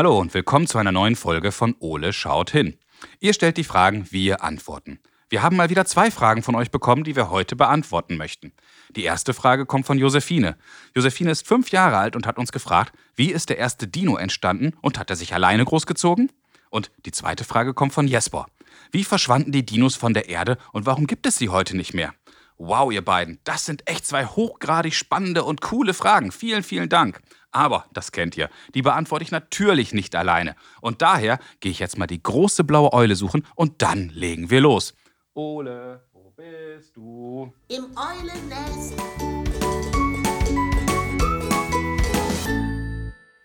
[0.00, 2.78] Hallo und willkommen zu einer neuen Folge von Ole schaut hin.
[3.18, 4.98] Ihr stellt die Fragen, wir antworten.
[5.28, 8.54] Wir haben mal wieder zwei Fragen von euch bekommen, die wir heute beantworten möchten.
[8.96, 10.56] Die erste Frage kommt von Josephine.
[10.96, 14.72] Josephine ist fünf Jahre alt und hat uns gefragt, wie ist der erste Dino entstanden
[14.80, 16.32] und hat er sich alleine großgezogen?
[16.70, 18.46] Und die zweite Frage kommt von Jesper.
[18.92, 22.14] Wie verschwanden die Dinos von der Erde und warum gibt es sie heute nicht mehr?
[22.62, 26.30] Wow, ihr beiden, das sind echt zwei hochgradig spannende und coole Fragen.
[26.30, 27.22] Vielen, vielen Dank.
[27.52, 30.54] Aber, das kennt ihr, die beantworte ich natürlich nicht alleine.
[30.82, 34.60] Und daher gehe ich jetzt mal die große blaue Eule suchen und dann legen wir
[34.60, 34.92] los.
[35.32, 37.50] Ole, wo bist du?
[37.68, 38.94] Im Eulennest.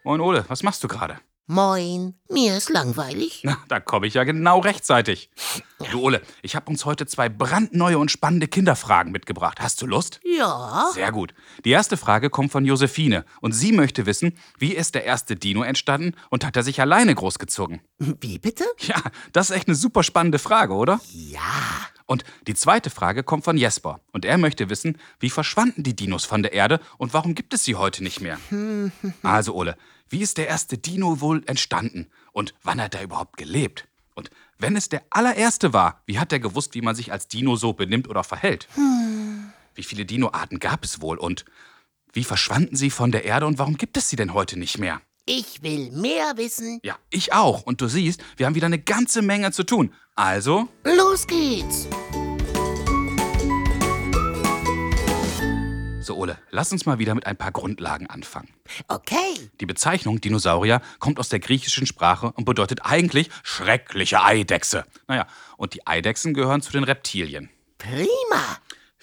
[0.04, 1.22] Moin Ole, was machst du gerade?
[1.48, 3.42] Moin, mir ist langweilig.
[3.44, 5.30] Na, da komme ich ja genau rechtzeitig.
[5.92, 9.60] Du Ole, ich habe uns heute zwei brandneue und spannende Kinderfragen mitgebracht.
[9.62, 10.20] Hast du Lust?
[10.24, 11.36] Ja, Sehr gut.
[11.64, 15.62] Die erste Frage kommt von Josephine und sie möchte wissen, wie ist der erste Dino
[15.62, 17.80] entstanden und hat er sich alleine großgezogen?
[18.00, 18.66] wie bitte?
[18.80, 19.00] Ja,
[19.32, 21.00] das ist echt eine super spannende Frage, oder?
[21.12, 21.42] Ja,
[22.06, 26.24] Und die zweite Frage kommt von Jesper und er möchte wissen, wie verschwanden die Dinos
[26.24, 28.38] von der Erde und warum gibt es sie heute nicht mehr?
[29.24, 29.76] Also Ole,
[30.10, 33.88] wie ist der erste Dino wohl entstanden und wann hat er überhaupt gelebt?
[34.14, 37.56] Und wenn es der allererste war, wie hat er gewusst, wie man sich als Dino
[37.56, 38.68] so benimmt oder verhält?
[39.74, 41.44] Wie viele Dinoarten gab es wohl und
[42.14, 45.02] wie verschwanden sie von der Erde und warum gibt es sie denn heute nicht mehr?
[45.26, 46.80] Ich will mehr wissen.
[46.84, 47.64] Ja, ich auch.
[47.64, 49.94] Und du siehst, wir haben wieder eine ganze Menge zu tun.
[50.16, 51.88] Also, Los geht's.
[56.00, 58.50] so Ole, lass uns mal wieder mit ein paar Grundlagen anfangen.
[58.88, 64.86] Okay, Die Bezeichnung Dinosaurier kommt aus der griechischen Sprache und bedeutet eigentlich schreckliche Eidechse.
[65.08, 65.26] Naja,
[65.58, 67.50] und die Eidechsen gehören zu den Reptilien.
[67.80, 68.58] prima.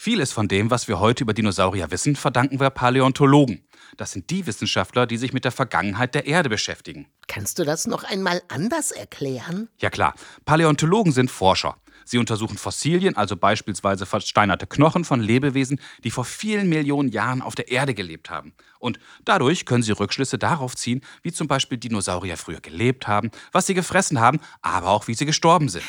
[0.04, 3.62] Vieles von dem, was wir heute über Dinosaurier wissen, verdanken wir Paläontologen.
[3.96, 7.06] Das sind die Wissenschaftler, die sich mit der Vergangenheit der Erde beschäftigen.
[7.28, 9.68] Kannst du das noch einmal anders erklären?
[9.80, 11.76] Ja klar, Paläontologen sind Forscher.
[12.04, 17.54] Sie untersuchen Fossilien, also beispielsweise versteinerte Knochen von Lebewesen, die vor vielen Millionen Jahren auf
[17.54, 18.54] der Erde gelebt haben.
[18.82, 23.66] Und dadurch können sie Rückschlüsse darauf ziehen, wie zum Beispiel Dinosaurier früher gelebt haben, was
[23.66, 25.84] sie gefressen haben, aber auch wie sie gestorben sind.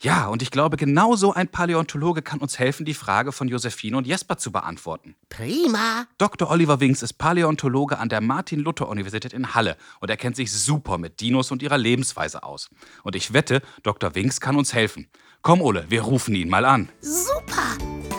[0.00, 3.96] Ja, und ich glaube, genau so ein Paläontologe kann uns helfen, die Frage von Josephine
[3.96, 5.14] und Jesper zu beantworten.
[5.28, 6.06] Prima.
[6.18, 6.50] Dr.
[6.50, 11.20] Oliver Winks ist Paläontologe an der Martin-Luther-Universität in Halle und er kennt sich super mit
[11.20, 12.70] Dinos und ihrer Lebensweise aus.
[13.02, 14.14] Und ich wette, Dr.
[14.14, 15.08] Winks kann uns helfen.
[15.42, 16.88] Komm, Ole, wir rufen ihn mal an.
[17.00, 18.09] Super.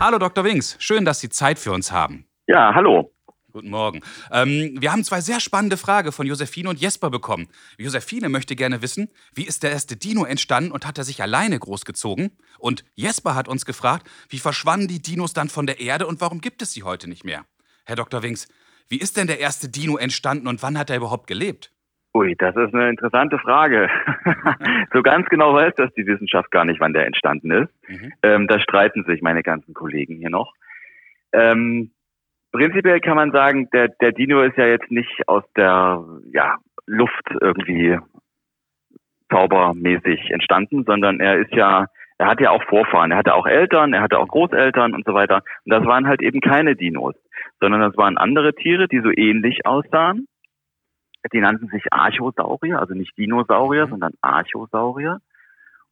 [0.00, 0.44] Hallo, Dr.
[0.44, 0.76] Winks.
[0.78, 2.24] Schön, dass Sie Zeit für uns haben.
[2.46, 3.12] Ja, hallo.
[3.52, 4.00] Guten Morgen.
[4.32, 7.48] Ähm, wir haben zwei sehr spannende Fragen von Josephine und Jesper bekommen.
[7.76, 11.58] Josephine möchte gerne wissen, wie ist der erste Dino entstanden und hat er sich alleine
[11.58, 12.30] großgezogen?
[12.58, 16.40] Und Jesper hat uns gefragt, wie verschwanden die Dinos dann von der Erde und warum
[16.40, 17.44] gibt es sie heute nicht mehr?
[17.84, 18.22] Herr Dr.
[18.22, 18.48] Winks,
[18.88, 21.72] wie ist denn der erste Dino entstanden und wann hat er überhaupt gelebt?
[22.12, 23.88] Ui, das ist eine interessante Frage.
[24.92, 27.88] so ganz genau weiß das die Wissenschaft gar nicht, wann der entstanden ist.
[27.88, 28.12] Mhm.
[28.22, 30.52] Ähm, da streiten sich meine ganzen Kollegen hier noch.
[31.32, 31.92] Ähm,
[32.50, 36.56] prinzipiell kann man sagen, der, der Dino ist ja jetzt nicht aus der ja,
[36.86, 37.98] Luft irgendwie
[39.30, 41.86] zaubermäßig entstanden, sondern er ist ja,
[42.18, 45.14] er hat ja auch Vorfahren, er hatte auch Eltern, er hatte auch Großeltern und so
[45.14, 45.42] weiter.
[45.64, 47.14] Und das waren halt eben keine Dinos,
[47.60, 50.26] sondern das waren andere Tiere, die so ähnlich aussahen.
[51.32, 53.90] Die nannten sich Archosaurier, also nicht Dinosaurier, Mhm.
[53.90, 55.18] sondern Archosaurier.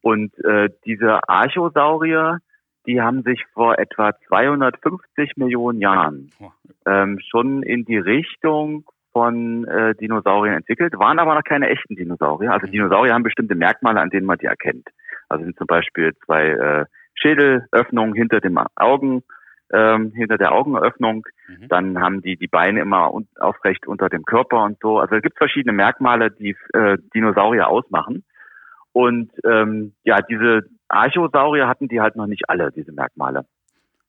[0.01, 2.39] Und äh, diese Archosaurier,
[2.87, 6.31] die haben sich vor etwa 250 Millionen Jahren
[6.87, 12.53] ähm, schon in die Richtung von äh, Dinosauriern entwickelt, waren aber noch keine echten Dinosaurier.
[12.53, 12.73] Also Mhm.
[12.73, 14.89] Dinosaurier haben bestimmte Merkmale, an denen man die erkennt.
[15.29, 16.85] Also sind zum Beispiel zwei äh,
[17.15, 19.23] Schädelöffnungen hinter dem Augen,
[19.73, 21.27] ähm, hinter der Augenöffnung.
[21.49, 21.69] Mhm.
[21.69, 24.99] Dann haben die die Beine immer un aufrecht unter dem Körper und so.
[24.99, 28.25] Also es gibt verschiedene Merkmale, die äh, Dinosaurier ausmachen.
[28.93, 33.45] Und ähm, ja, diese Archosaurier hatten die halt noch nicht alle, diese Merkmale.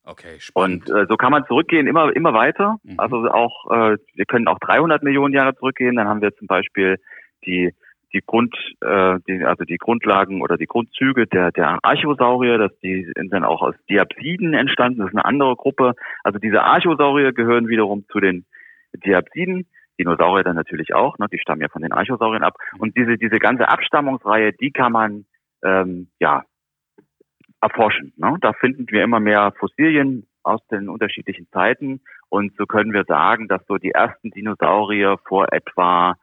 [0.03, 0.89] Okay, spannend.
[0.89, 2.77] Und äh, so kann man zurückgehen, immer immer weiter.
[2.83, 2.95] Mhm.
[2.97, 5.95] Also auch, äh, wir können auch 300 Millionen Jahre zurückgehen.
[5.95, 6.97] Dann haben wir zum Beispiel
[7.45, 7.75] die
[8.13, 13.11] die Grund, äh, die, also die Grundlagen oder die Grundzüge der der Archosaurier, dass die
[13.15, 14.99] sind dann auch aus Diapsiden entstanden.
[14.99, 15.93] Das ist eine andere Gruppe.
[16.23, 18.45] Also diese Archosaurier gehören wiederum zu den
[18.93, 19.67] Diapsiden.
[19.99, 21.27] Dinosaurier dann natürlich auch, ne?
[21.31, 22.55] die stammen ja von den Archosauriern ab.
[22.77, 25.25] Und diese diese ganze Abstammungsreihe, die kann man
[25.63, 26.43] ähm, ja
[27.61, 28.13] erforschen.
[28.15, 28.37] Ne?
[28.39, 33.47] Da finden wir immer mehr Fossilien aus den unterschiedlichen Zeiten und so können wir sagen,
[33.47, 36.15] dass so die ersten Dinosaurier vor etwa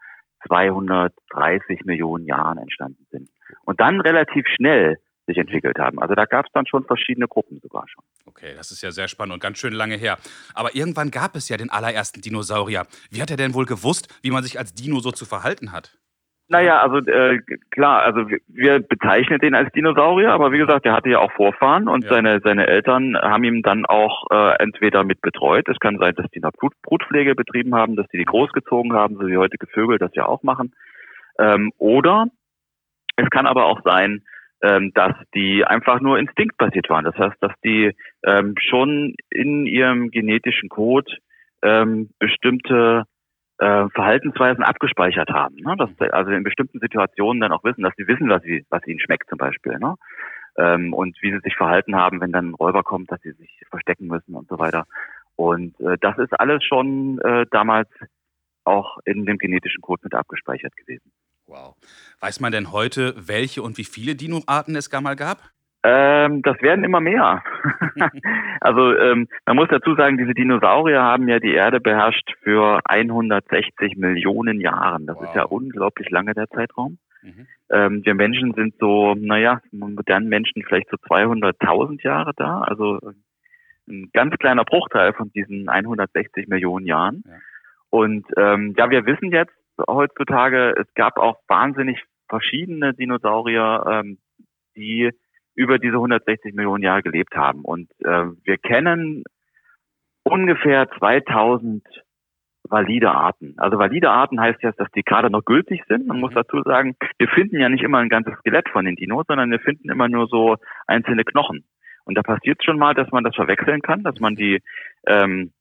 [0.46, 3.30] 230 Millionen Jahren entstanden sind.
[3.64, 6.00] Und dann relativ schnell sich entwickelt haben.
[6.00, 8.04] Also da gab es dann schon verschiedene Gruppen sogar schon.
[8.26, 10.18] Okay, das ist ja sehr spannend und ganz schön lange her.
[10.54, 12.86] Aber irgendwann gab es ja den allerersten Dinosaurier.
[13.10, 15.98] Wie hat er denn wohl gewusst, wie man sich als Dino so zu verhalten hat?
[16.48, 17.40] Naja, also äh,
[17.72, 21.88] klar, also wir bezeichnen den als Dinosaurier, aber wie gesagt, der hatte ja auch Vorfahren
[21.88, 22.10] und ja.
[22.10, 25.68] seine seine Eltern haben ihm dann auch äh, entweder mit betreut.
[25.68, 29.16] Es kann sein, dass die eine Brut Brutpflege betrieben haben, dass die die großgezogen haben,
[29.16, 30.72] so wie heutige Vögel das ja auch machen.
[31.38, 32.26] Ähm, oder
[33.16, 34.22] es kann aber auch sein,
[34.62, 37.04] ähm, dass die einfach nur instinktbasiert waren.
[37.04, 37.92] Das heißt, dass die
[38.24, 41.12] ähm, schon in ihrem genetischen Code
[41.62, 43.04] ähm, bestimmte
[43.58, 45.56] äh, Verhaltensweisen abgespeichert haben.
[45.56, 45.76] Ne?
[45.78, 49.00] Dass, also in bestimmten Situationen dann auch wissen, dass sie wissen, was, sie, was ihnen
[49.00, 49.78] schmeckt zum Beispiel.
[49.78, 49.94] Ne?
[50.58, 53.62] Ähm, und wie sie sich verhalten haben, wenn dann ein Räuber kommt, dass sie sich
[53.70, 54.86] verstecken müssen und so weiter.
[55.36, 57.88] Und äh, das ist alles schon äh, damals
[58.64, 61.12] auch in dem genetischen Code mit abgespeichert gewesen.
[61.46, 61.76] Wow.
[62.20, 65.38] Weiß man denn heute, welche und wie viele Dinoarten es gar mal gab?
[65.88, 67.44] Ähm, das werden immer mehr.
[68.60, 73.96] also ähm, man muss dazu sagen, diese Dinosaurier haben ja die Erde beherrscht für 160
[73.96, 75.06] Millionen Jahren.
[75.06, 75.24] Das wow.
[75.24, 76.98] ist ja unglaublich lange der Zeitraum.
[77.22, 77.46] Mhm.
[77.70, 82.62] Ähm, wir Menschen sind so, naja, modernen Menschen vielleicht so 200.000 Jahre da.
[82.62, 82.98] Also
[83.88, 87.22] ein ganz kleiner Bruchteil von diesen 160 Millionen Jahren.
[87.24, 87.32] Ja.
[87.90, 89.54] Und ähm, ja, wir wissen jetzt
[89.88, 94.18] heutzutage, es gab auch wahnsinnig verschiedene Dinosaurier, ähm,
[94.74, 95.12] die
[95.56, 97.62] über diese 160 Millionen Jahre gelebt haben.
[97.62, 99.24] Und äh, wir kennen
[100.22, 101.82] ungefähr 2000
[102.68, 103.54] valide Arten.
[103.58, 106.06] Also valide Arten heißt jetzt, dass die gerade noch gültig sind.
[106.06, 106.36] Man muss mhm.
[106.36, 109.60] dazu sagen, wir finden ja nicht immer ein ganzes Skelett von den Dinos, sondern wir
[109.60, 110.56] finden immer nur so
[110.86, 111.64] einzelne Knochen.
[112.04, 114.62] Und da passiert schon mal, dass man das verwechseln kann, dass man die
[115.06, 115.52] ähm,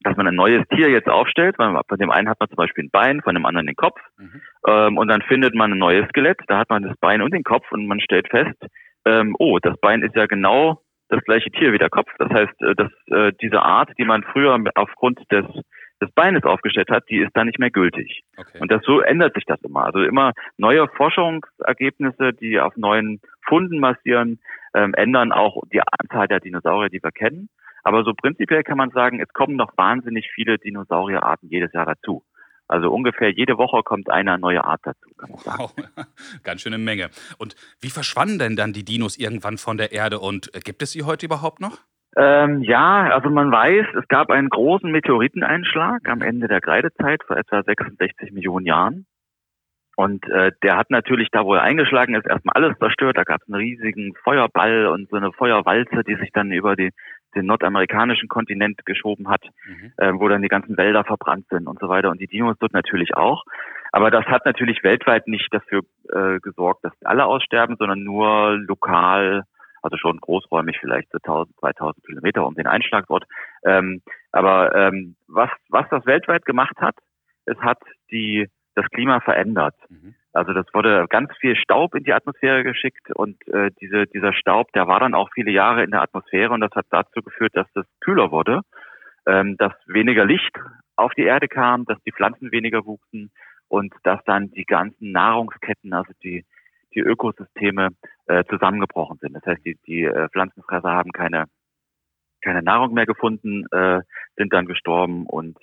[0.00, 2.84] dass man ein neues Tier jetzt aufstellt, weil von dem einen hat man zum Beispiel
[2.84, 4.42] ein Bein, von dem anderen den Kopf, mhm.
[4.68, 7.44] ähm, und dann findet man ein neues Skelett, da hat man das Bein und den
[7.44, 8.56] Kopf und man stellt fest,
[9.06, 12.10] ähm, oh, das Bein ist ja genau das gleiche Tier wie der Kopf.
[12.18, 15.46] Das heißt, äh, dass äh, diese Art, die man früher aufgrund des
[16.02, 18.22] des Beines aufgestellt hat, die ist dann nicht mehr gültig.
[18.36, 18.58] Okay.
[18.60, 19.84] Und das so ändert sich das immer.
[19.84, 24.38] Also immer neue Forschungsergebnisse, die auf neuen Funden basieren,
[24.74, 27.48] ähm, ändern auch die Anzahl der Dinosaurier, die wir kennen.
[27.82, 32.24] Aber so prinzipiell kann man sagen, es kommen noch wahnsinnig viele Dinosaurierarten jedes Jahr dazu.
[32.68, 35.10] Also ungefähr jede Woche kommt eine neue Art dazu.
[35.18, 35.74] Wow,
[36.42, 37.10] ganz schöne Menge.
[37.38, 40.92] Und wie verschwanden denn dann die Dinos irgendwann von der Erde und äh, gibt es
[40.92, 41.78] sie heute überhaupt noch?
[42.16, 47.36] Ähm, ja, also man weiß, es gab einen großen Meteoriteneinschlag am Ende der Kreidezeit vor
[47.36, 49.06] etwa 66 Millionen Jahren.
[49.96, 53.16] Und äh, der hat natürlich da wohl eingeschlagen, ist erstmal alles zerstört.
[53.16, 56.90] Da gab es einen riesigen Feuerball und so eine Feuerwalze, die sich dann über die,
[57.36, 59.92] den nordamerikanischen Kontinent geschoben hat, mhm.
[59.98, 62.10] äh, wo dann die ganzen Wälder verbrannt sind und so weiter.
[62.10, 63.44] Und die Dinos dort natürlich auch.
[63.92, 69.44] Aber das hat natürlich weltweit nicht dafür äh, gesorgt, dass alle aussterben, sondern nur lokal,
[69.82, 73.24] also schon großräumig vielleicht so 1000, 2000 Kilometer um den Einschlag dort.
[73.64, 74.02] Ähm,
[74.32, 76.96] aber ähm, was, was das weltweit gemacht hat,
[77.44, 77.78] es hat
[78.10, 79.74] die das Klima verändert.
[79.88, 80.14] Mhm.
[80.36, 84.70] Also das wurde ganz viel Staub in die Atmosphäre geschickt und äh, diese, dieser Staub,
[84.72, 87.66] der war dann auch viele Jahre in der Atmosphäre und das hat dazu geführt, dass
[87.74, 88.60] es kühler wurde,
[89.26, 90.54] ähm, dass weniger Licht
[90.94, 93.30] auf die Erde kam, dass die Pflanzen weniger wuchsen
[93.68, 96.44] und dass dann die ganzen Nahrungsketten, also die,
[96.94, 97.88] die Ökosysteme
[98.26, 99.34] äh, zusammengebrochen sind.
[99.34, 101.46] Das heißt, die, die äh, Pflanzenfresser haben keine,
[102.42, 104.02] keine Nahrung mehr gefunden, äh,
[104.36, 105.56] sind dann gestorben und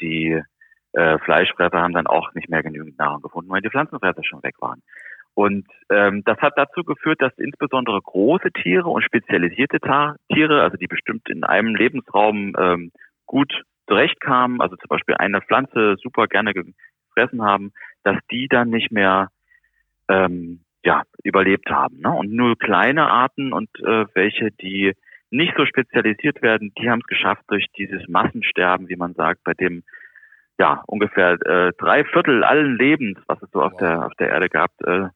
[0.00, 0.42] die
[0.92, 4.54] äh, Fleischfresser haben dann auch nicht mehr genügend Nahrung gefunden, weil die Pflanzenfresser schon weg
[4.60, 4.82] waren.
[5.34, 10.76] Und ähm, das hat dazu geführt, dass insbesondere große Tiere und spezialisierte Ta Tiere, also
[10.76, 12.90] die bestimmt in einem Lebensraum ähm,
[13.26, 18.90] gut zurechtkamen, also zum Beispiel eine Pflanze super gerne gefressen haben, dass die dann nicht
[18.90, 19.28] mehr
[20.08, 22.00] ähm, ja, überlebt haben.
[22.00, 22.10] Ne?
[22.10, 24.92] Und nur kleine Arten und äh, welche, die
[25.30, 29.54] nicht so spezialisiert werden, die haben es geschafft durch dieses Massensterben, wie man sagt, bei
[29.54, 29.82] dem
[30.58, 34.48] ja, ungefähr äh, drei Viertel allen Lebens, was es so auf der auf der Erde
[34.48, 35.08] gab, äh,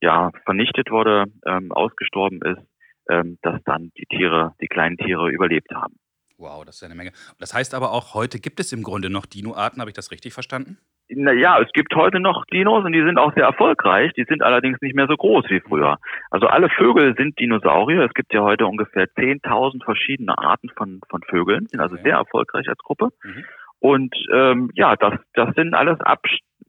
[0.00, 2.62] ja, vernichtet wurde, ähm, ausgestorben ist,
[3.08, 5.94] ähm, dass dann die Tiere, die kleinen Tiere überlebt haben.
[6.38, 7.12] Wow, das ist ja eine Menge.
[7.38, 10.32] Das heißt aber auch, heute gibt es im Grunde noch Dinoarten, habe ich das richtig
[10.32, 10.78] verstanden?
[11.08, 14.12] Naja, es gibt heute noch Dinos und die sind auch sehr erfolgreich.
[14.14, 15.98] Die sind allerdings nicht mehr so groß wie früher.
[16.30, 18.02] Also alle Vögel sind Dinosaurier.
[18.02, 22.04] Es gibt ja heute ungefähr 10.000 verschiedene Arten von, von Vögeln, sind also okay.
[22.04, 23.10] sehr erfolgreich als Gruppe.
[23.22, 23.44] Mhm.
[23.82, 25.98] Und ähm, ja, das, das sind alles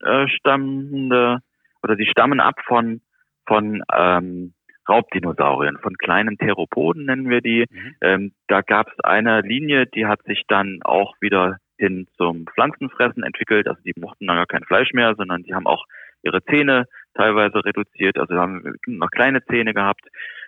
[0.01, 1.37] abstammende
[1.83, 3.01] oder die stammen ab von,
[3.45, 4.55] von ähm,
[4.89, 7.67] Raubdinosauriern, von kleinen Theropoden nennen wir die.
[7.69, 7.95] Mhm.
[8.01, 13.21] Ähm, da gab es eine Linie, die hat sich dann auch wieder hin zum Pflanzenfressen
[13.21, 13.67] entwickelt.
[13.67, 15.85] Also die mochten dann gar kein Fleisch mehr, sondern die haben auch
[16.23, 20.07] ihre Zähne teilweise reduziert, also haben noch kleine Zähne gehabt.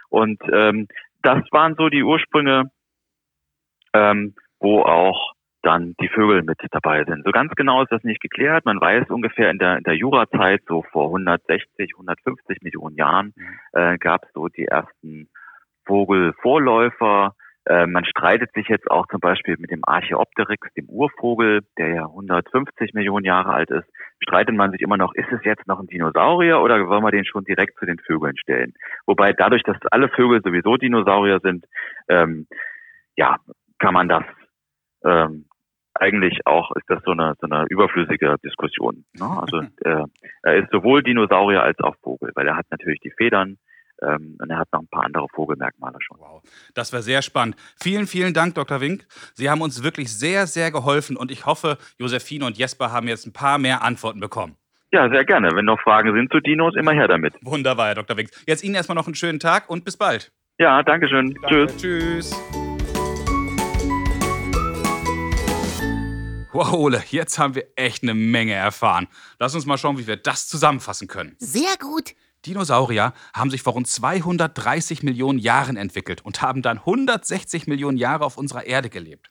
[0.10, 0.88] Und ähm,
[1.22, 2.72] das waren so die Ursprünge,
[3.93, 7.24] ähm, wo auch dann die Vögel mit dabei sind.
[7.25, 8.65] So ganz genau ist das nicht geklärt.
[8.65, 13.60] Man weiß ungefähr in der, in der Jurazeit, so vor 160, 150 Millionen Jahren, mhm.
[13.74, 15.27] äh, gab es so die ersten
[15.86, 17.36] Vogelvorläufer.
[17.65, 22.05] Äh, man streitet sich jetzt auch zum Beispiel mit dem Archaeopteryx, dem Urvogel, der ja
[22.05, 23.88] 150 Millionen Jahre alt ist,
[24.19, 27.25] streitet man sich immer noch, ist es jetzt noch ein Dinosaurier oder wollen wir den
[27.25, 28.74] schon direkt zu den Vögeln stellen?
[29.07, 31.65] Wobei dadurch, dass alle Vögel sowieso Dinosaurier sind,
[32.07, 32.45] ähm,
[33.15, 33.38] ja,
[33.79, 34.24] kann man das
[35.03, 35.45] ähm,
[35.96, 39.06] eigentlich auch ist das so eine so eine überflüssige Diskussion.
[39.14, 39.25] Ne?
[39.25, 40.06] Also äh,
[40.44, 43.58] er ist sowohl Dinosaurier als auch Vogel, weil er hat natürlich die Federn,
[44.02, 46.18] ähm, und er hat noch ein paar andere Vogelmerkmale schon.
[46.20, 46.42] Wow,
[46.74, 47.56] das war sehr spannend.
[47.82, 48.82] Vielen, vielen Dank, Dr.
[48.82, 49.06] Wink.
[49.34, 53.25] Sie haben uns wirklich sehr, sehr geholfen und ich hoffe, Josephine und Jesper haben jetzt
[53.25, 54.56] ein paar mehr Antworten bekommen.
[54.92, 55.50] Ja, sehr gerne.
[55.54, 57.34] Wenn noch Fragen sind zu Dinos, immer her damit.
[57.42, 58.18] Wunderbar, Herr Dr.
[58.18, 58.30] Wink.
[58.46, 60.32] Jetzt Ihnen erstmal noch einen schönen Tag und bis bald.
[60.58, 61.34] Ja, danke schön.
[61.42, 61.68] Danke.
[61.68, 61.78] Tschüss.
[61.78, 62.64] Tschüss.
[66.56, 69.10] Wow, Ole, jetzt haben wir echt eine Menge erfahren.
[69.40, 71.36] Lass uns mal schauen, wie wir das zusammenfassen können.
[71.38, 72.16] Sehr gut.
[72.46, 78.24] Dinosaurier haben sich vor rund 230 Millionen Jahren entwickelt und haben dann 160 Millionen Jahre
[78.24, 79.30] auf unserer Erde gelebt.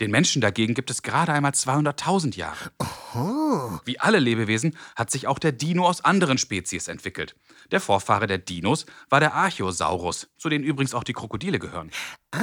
[0.00, 2.70] Den Menschen dagegen gibt es gerade einmal 200.000 Jahre.
[3.14, 3.78] Oh.
[3.84, 7.34] Wie alle Lebewesen hat sich auch der Dino aus anderen Spezies entwickelt.
[7.70, 11.90] Der Vorfahre der Dinos war der Archosaurus, zu denen übrigens auch die Krokodile gehören.
[12.32, 12.40] Ah.